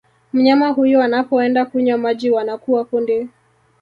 Mnyama 0.33 0.69
huyo 0.69 1.03
anapoenda 1.03 1.65
kunywa 1.65 1.97
maji 1.97 2.29
wanakuwa 2.31 2.85
kundi 2.85 3.29